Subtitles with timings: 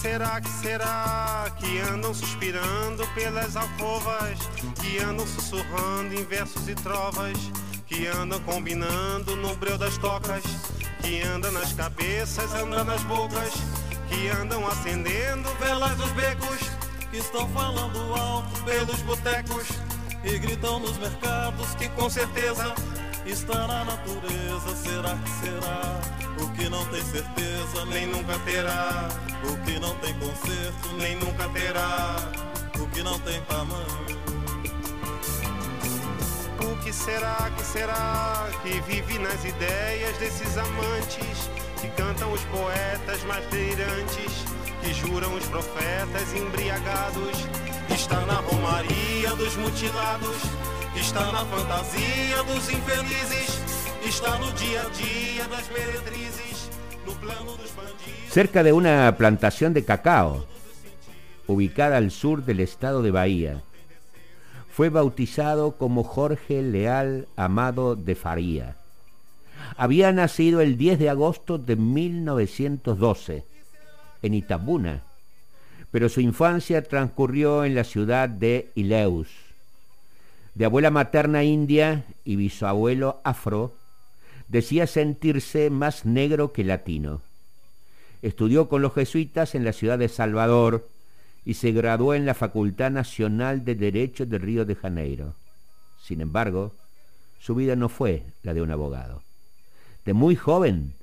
[0.00, 4.38] será, que será que andam suspirando pelas alcovas,
[4.80, 7.36] que andam sussurrando em versos e trovas,
[7.86, 10.44] que andam combinando no breu das tocas,
[11.02, 13.52] que andam nas cabeças, andam nas bocas,
[14.08, 16.58] que andam acendendo velas dos becos,
[17.10, 19.66] que estão falando alto pelos botecos
[20.24, 22.74] e gritam nos mercados que com certeza
[23.30, 24.74] está na natureza.
[24.76, 26.00] Será que será?
[26.42, 29.08] O que não tem certeza nem nunca terá.
[29.44, 32.16] O que não tem conserto nem nunca terá.
[32.78, 34.18] O que não tem tamanho.
[36.60, 41.50] O que será, que será que vive nas ideias desses amantes
[41.80, 44.44] que cantam os poetas mais delirantes,
[44.80, 47.46] que juram os profetas embriagados?
[47.90, 50.67] Está na romaria dos mutilados
[51.00, 53.62] Está na fantasia dos infelizes,
[54.04, 55.70] está no día a día das
[57.06, 58.32] no plano dos bandidos.
[58.32, 60.44] Cerca de una plantación de cacao,
[61.46, 63.62] ubicada al sur del estado de Bahía,
[64.70, 68.76] fue bautizado como Jorge Leal Amado de Faría.
[69.76, 73.44] Había nacido el 10 de agosto de 1912
[74.22, 75.04] en Itabuna,
[75.92, 79.47] pero su infancia transcurrió en la ciudad de Ileus
[80.58, 83.76] de abuela materna india y bisabuelo afro,
[84.48, 87.22] decía sentirse más negro que latino.
[88.22, 90.88] Estudió con los jesuitas en la ciudad de Salvador
[91.44, 95.34] y se graduó en la Facultad Nacional de Derecho de Río de Janeiro.
[96.02, 96.74] Sin embargo,
[97.38, 99.22] su vida no fue la de un abogado.
[100.04, 100.94] De muy joven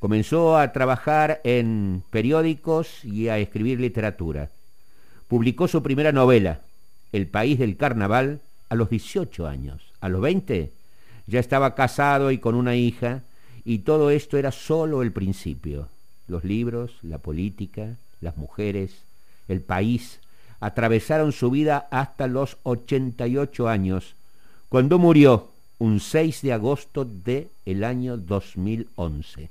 [0.00, 4.50] comenzó a trabajar en periódicos y a escribir literatura.
[5.28, 6.62] Publicó su primera novela,
[7.12, 9.82] El País del Carnaval, a los 18 años.
[10.00, 10.72] A los 20
[11.26, 13.22] ya estaba casado y con una hija
[13.64, 15.88] y todo esto era solo el principio.
[16.28, 19.02] Los libros, la política, las mujeres,
[19.48, 20.20] el país
[20.60, 24.14] atravesaron su vida hasta los 88 años,
[24.68, 29.50] cuando murió un 6 de agosto del el año 2011.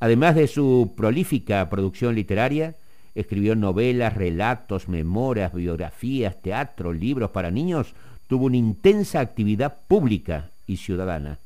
[0.00, 2.74] Además de su prolífica producción literaria,
[3.14, 7.94] escribió novelas, relatos, memorias, biografías, teatro, libros para niños,
[8.28, 11.38] tuvo una intensa actividad pública y ciudadana.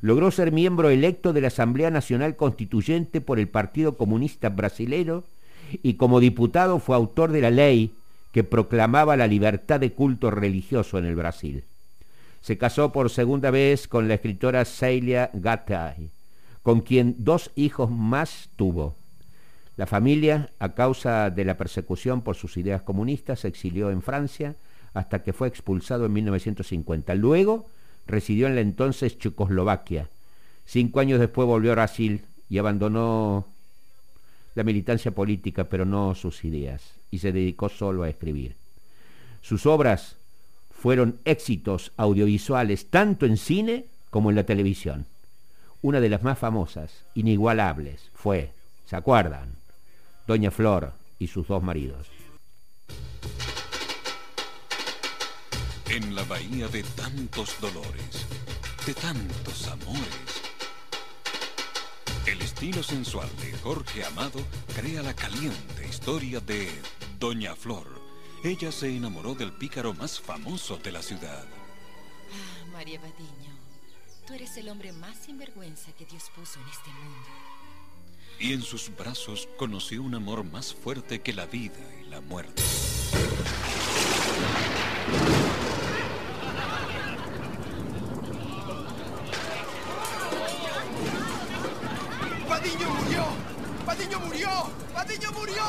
[0.00, 5.24] Logró ser miembro electo de la Asamblea Nacional Constituyente por el Partido Comunista Brasileño
[5.82, 7.92] y como diputado fue autor de la ley
[8.32, 11.64] que proclamaba la libertad de culto religioso en el Brasil.
[12.40, 16.10] Se casó por segunda vez con la escritora Celia Gattay,
[16.62, 18.94] con quien dos hijos más tuvo.
[19.76, 24.54] La familia, a causa de la persecución por sus ideas comunistas, se exilió en Francia
[24.94, 27.14] hasta que fue expulsado en 1950.
[27.14, 27.68] Luego
[28.06, 30.08] residió en la entonces Checoslovaquia.
[30.64, 33.46] Cinco años después volvió a Brasil y abandonó
[34.54, 38.56] la militancia política, pero no sus ideas, y se dedicó solo a escribir.
[39.40, 40.16] Sus obras
[40.70, 45.06] fueron éxitos audiovisuales tanto en cine como en la televisión.
[45.80, 48.50] Una de las más famosas, inigualables, fue,
[48.86, 49.54] ¿se acuerdan?
[50.26, 52.08] Doña Flor y sus dos maridos.
[55.90, 58.26] En la bahía de tantos dolores,
[58.84, 60.42] de tantos amores.
[62.26, 64.38] El estilo sensual de Jorge Amado
[64.76, 66.68] crea la caliente historia de
[67.18, 67.86] Doña Flor.
[68.44, 71.46] Ella se enamoró del pícaro más famoso de la ciudad.
[71.46, 73.56] Ah, María Badiño,
[74.26, 77.28] tú eres el hombre más sinvergüenza que Dios puso en este mundo.
[78.38, 82.62] Y en sus brazos conoció un amor más fuerte que la vida y la muerte.
[93.88, 94.50] ¡Patiño murió!
[94.92, 95.62] ¡Patiño murió!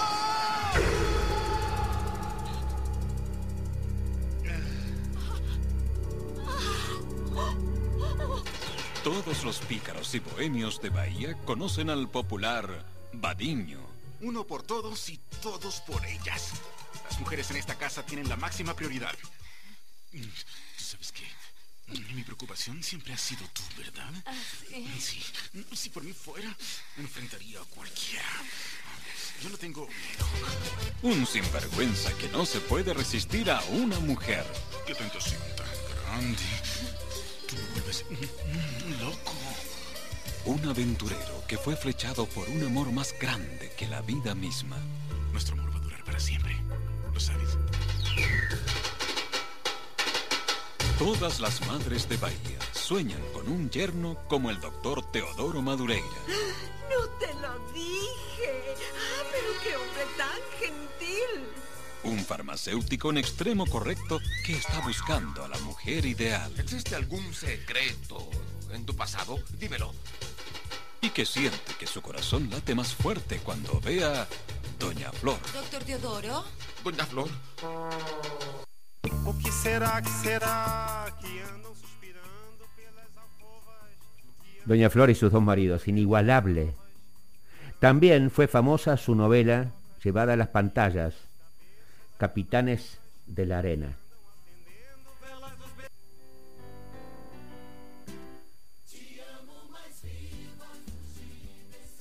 [9.06, 13.80] Todos los pícaros y bohemios de Bahía conocen al popular Badiño.
[14.20, 16.52] Uno por todos y todos por ellas.
[17.10, 19.16] Las mujeres en esta casa tienen la máxima prioridad.
[20.76, 21.39] ¿Sabes qué?
[22.14, 24.12] Mi preocupación siempre ha sido tú, ¿verdad?
[24.26, 24.34] Ah,
[25.00, 25.22] sí.
[25.74, 26.56] Si por mí fuera,
[26.98, 28.26] enfrentaría a cualquiera.
[29.42, 30.28] Yo no tengo miedo.
[31.02, 34.46] Un sinvergüenza que no se puede resistir a una mujer.
[34.86, 35.68] Qué tentación tan
[36.04, 36.44] grande.
[37.48, 38.06] Tú me vuelves
[39.00, 39.34] loco.
[40.46, 44.78] Un aventurero que fue flechado por un amor más grande que la vida misma.
[45.32, 46.56] Nuestro amor va a durar para siempre.
[47.14, 47.59] ¿Lo sabes?
[51.00, 56.06] Todas las madres de Bahía sueñan con un yerno como el doctor Teodoro Madureira.
[56.90, 58.76] No te lo dije.
[58.98, 61.48] Ah, pero qué hombre tan gentil.
[62.04, 66.52] Un farmacéutico en extremo correcto que está buscando a la mujer ideal.
[66.58, 68.30] ¿Existe algún secreto
[68.72, 69.40] en tu pasado?
[69.58, 69.94] Dímelo.
[71.00, 74.28] Y que siente que su corazón late más fuerte cuando ve a
[74.80, 75.40] Doña Flor.
[75.54, 76.44] Doctor Teodoro.
[76.84, 77.30] Doña Flor.
[79.30, 83.94] O que será, que será que andam suspirando pelas alcovas?
[84.42, 86.74] que Doña Flor y sus dos maridos, inigualable.
[87.78, 89.68] También fue famosa su novela
[90.04, 91.14] llevada a las pantallas,
[92.18, 92.98] Capitanes
[93.28, 93.94] de la Arena.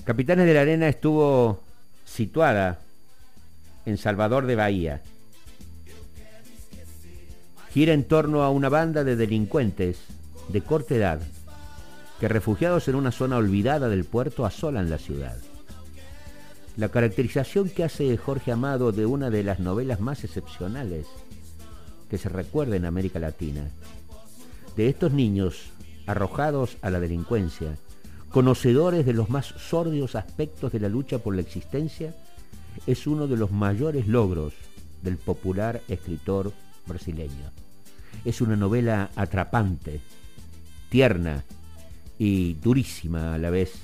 [0.03, 1.61] Capitanes de la Arena estuvo
[2.05, 2.79] situada
[3.85, 5.03] en Salvador de Bahía.
[7.71, 9.99] Gira en torno a una banda de delincuentes
[10.47, 11.21] de corta edad
[12.19, 15.37] que refugiados en una zona olvidada del puerto asolan la ciudad.
[16.77, 21.05] La caracterización que hace Jorge Amado de una de las novelas más excepcionales
[22.09, 23.69] que se recuerda en América Latina,
[24.75, 25.69] de estos niños
[26.07, 27.77] arrojados a la delincuencia,
[28.31, 32.15] conocedores de los más sórdidos aspectos de la lucha por la existencia,
[32.87, 34.53] es uno de los mayores logros
[35.03, 36.51] del popular escritor
[36.89, 37.51] brasileño.
[38.25, 40.01] Es una novela atrapante,
[40.89, 41.45] tierna
[42.17, 43.75] y durísima a la vez.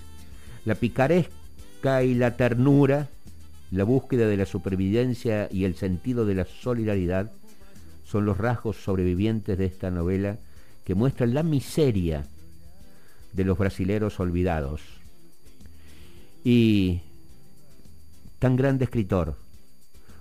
[0.65, 3.07] La picaresca y la ternura,
[3.71, 7.31] la búsqueda de la supervivencia y el sentido de la solidaridad
[8.03, 10.37] son los rasgos sobrevivientes de esta novela
[10.83, 12.25] que muestran la miseria
[13.33, 14.81] de los brasileros olvidados.
[16.43, 17.01] Y
[18.39, 19.37] tan grande escritor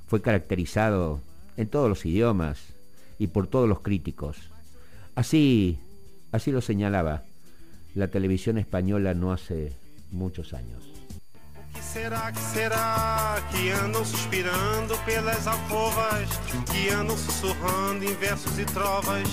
[0.07, 1.21] fue caracterizado
[1.57, 2.74] en todos los idiomas
[3.19, 4.37] y por todos los críticos.
[5.15, 5.79] Así,
[6.33, 7.23] así lo señalaba
[7.95, 9.73] la televisión española no hace
[10.11, 10.83] muchos años.
[11.73, 16.29] que será, que será que andam suspirando pelas alcovas?
[16.73, 19.29] Que andam sussurrando em versos e trovas?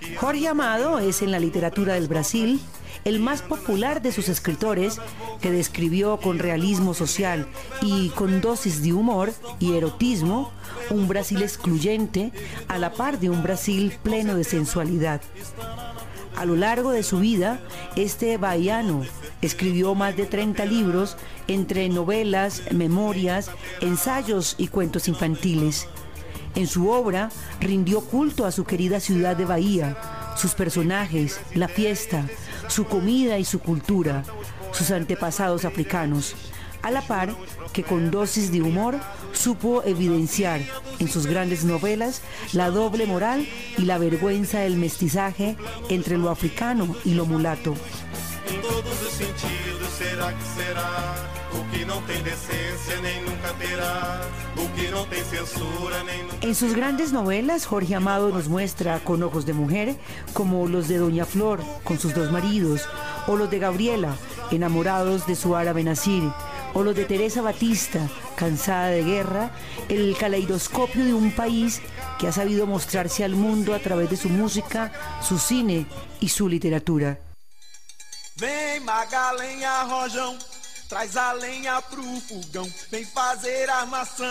[0.00, 2.60] Que Jorge Amado es en la literatura del Brasil
[3.04, 5.00] el más popular de sus escritores
[5.40, 7.46] que describió con realismo social
[7.82, 10.50] y con dosis de humor y erotismo
[10.90, 12.32] un Brasil excluyente
[12.68, 15.20] a la par de un Brasil pleno de sensualidad.
[16.36, 17.60] A lo largo de su vida,
[17.94, 19.02] este bahiano
[19.40, 21.16] escribió más de 30 libros
[21.46, 23.50] entre novelas, memorias,
[23.80, 25.86] ensayos y cuentos infantiles.
[26.54, 27.30] En su obra
[27.60, 29.96] rindió culto a su querida ciudad de Bahía,
[30.36, 32.26] sus personajes, la fiesta,
[32.74, 34.24] su comida y su cultura,
[34.72, 36.34] sus antepasados africanos,
[36.82, 37.32] a la par
[37.72, 38.96] que con dosis de humor
[39.32, 40.60] supo evidenciar
[40.98, 42.20] en sus grandes novelas
[42.52, 43.46] la doble moral
[43.78, 45.56] y la vergüenza del mestizaje
[45.88, 47.76] entre lo africano y lo mulato.
[56.40, 59.94] En sus grandes novelas, Jorge Amado nos muestra con ojos de mujer,
[60.32, 62.88] como los de Doña Flor, con sus dos maridos,
[63.28, 64.16] o los de Gabriela,
[64.50, 66.24] enamorados de su árabe Nasir,
[66.74, 68.00] o los de Teresa Batista,
[68.36, 69.52] cansada de guerra,
[69.88, 71.80] el caleidoscopio de un país
[72.18, 74.90] que ha sabido mostrarse al mundo a través de su música,
[75.22, 75.86] su cine
[76.18, 77.20] y su literatura.
[78.36, 80.36] Vem Magalenha Rojão,
[80.88, 84.26] traz a lenha pro fogão, vem fazer armação.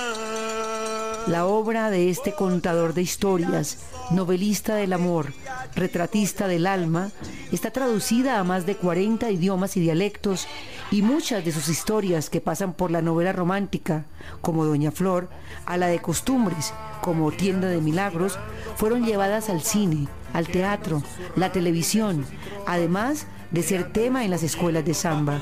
[1.28, 3.78] La obra de este contador de historias,
[4.12, 5.34] novelista del amor,
[5.74, 7.12] retratista del alma,
[7.54, 10.50] está traducida a más de 40 idiomas y dialectos
[10.92, 14.04] y muchas de sus historias que pasan por la novela romántica,
[14.42, 15.30] como Doña Flor,
[15.66, 18.38] a la de costumbres, como Tienda de Milagros,
[18.76, 21.02] fueron llevadas al cine, al teatro,
[21.38, 22.26] la televisión,
[22.68, 25.40] además de ser tema en las escuelas de samba.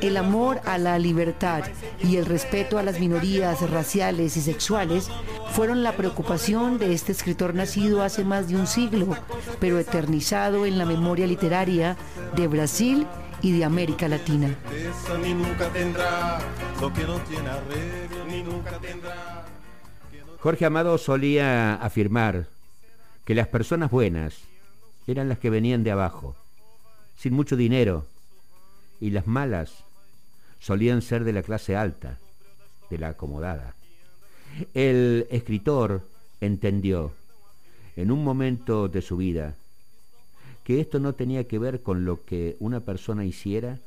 [0.00, 1.64] El amor a la libertad
[2.02, 5.08] y el respeto a las minorías raciales y sexuales
[5.52, 9.16] fueron la preocupación de este escritor nacido hace más de un siglo,
[9.60, 11.96] pero eternizado en la memoria literaria
[12.34, 13.06] de Brasil
[13.42, 14.56] y de América Latina.
[20.40, 22.46] Jorge Amado solía afirmar
[23.24, 24.51] que las personas buenas
[25.06, 26.36] eran las que venían de abajo,
[27.16, 28.06] sin mucho dinero,
[29.00, 29.84] y las malas
[30.60, 32.18] solían ser de la clase alta,
[32.90, 33.74] de la acomodada.
[34.74, 36.06] El escritor
[36.40, 37.12] entendió
[37.96, 39.54] en un momento de su vida
[40.64, 43.78] que esto no tenía que ver con lo que una persona hiciera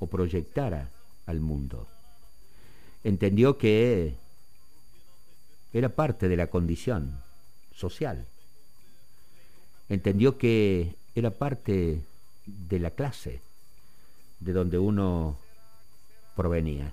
[0.00, 0.88] o proyectara
[1.26, 1.86] al mundo.
[3.04, 4.14] Entendió que
[5.72, 7.20] era parte de la condición
[7.74, 8.26] social.
[9.88, 12.00] Entendió que era parte
[12.46, 13.40] de la clase
[14.40, 15.36] de donde uno
[16.36, 16.92] provenía.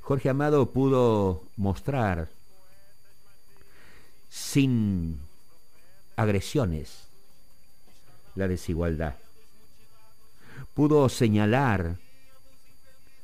[0.00, 2.28] Jorge Amado pudo mostrar
[4.28, 5.20] sin
[6.16, 7.06] agresiones
[8.34, 9.16] la desigualdad.
[10.74, 11.96] Pudo señalar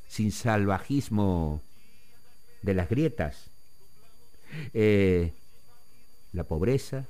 [0.07, 1.61] sin salvajismo
[2.61, 3.49] de las grietas
[4.73, 5.33] eh,
[6.33, 7.05] la pobreza,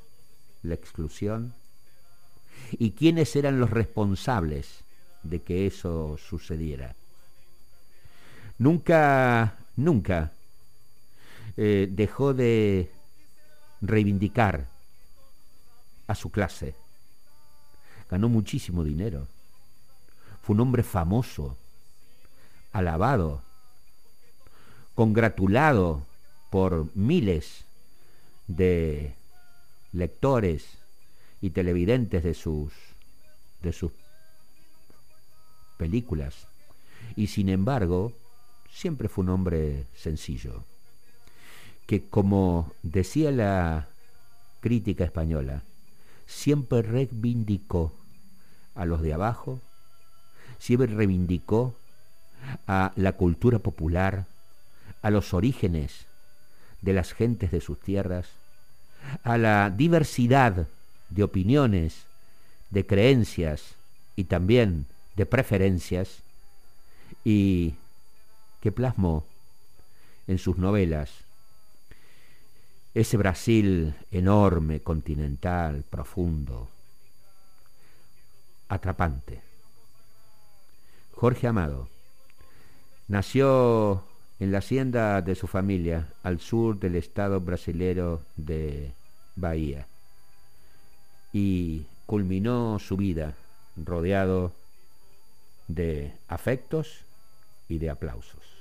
[0.68, 1.54] la exclusión
[2.72, 4.84] y quiénes eran los responsables
[5.24, 6.96] de que eso sucediera.
[8.58, 10.32] Nunca, nunca
[11.56, 12.92] eh, dejó de
[13.82, 14.68] reivindicar
[16.08, 16.76] a su clase.
[18.10, 19.28] Ganó muchísimo dinero.
[20.42, 21.58] Fue un hombre famoso,
[22.72, 23.42] alabado,
[24.96, 26.04] congratulado
[26.50, 27.66] por miles
[28.48, 29.14] de
[29.94, 30.66] lectores
[31.42, 32.74] y televidentes de sus
[33.62, 33.92] de sus
[35.78, 36.48] películas.
[37.16, 38.14] Y sin embargo
[38.72, 40.64] siempre fue un hombre sencillo
[41.88, 43.88] que como decía la
[44.60, 45.64] crítica española
[46.28, 47.94] siempre reivindicó
[48.76, 49.62] a los de abajo
[50.60, 51.74] siempre reivindicó
[52.68, 54.26] a la cultura popular
[55.02, 56.06] a los orígenes
[56.82, 58.28] de las gentes de sus tierras
[59.24, 60.68] a la diversidad
[61.10, 62.06] de opiniones,
[62.70, 63.76] de creencias
[64.16, 64.86] y también
[65.16, 66.20] de preferencias,
[67.24, 67.76] y
[68.62, 69.26] que plasmó
[70.28, 71.12] en sus novelas
[72.94, 76.68] ese Brasil enorme, continental, profundo,
[78.70, 79.42] atrapante.
[81.14, 81.88] Jorge Amado
[83.08, 84.04] nació
[84.40, 88.94] en la hacienda de su familia al sur del estado brasilero de
[89.38, 89.86] Bahía
[91.32, 93.34] y culminó su vida
[93.78, 94.52] rodeado
[95.68, 97.02] de afectos
[97.70, 98.57] y de aplausos.